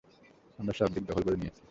[0.59, 1.61] আমরা সবদিক দখল করে নিয়েছি।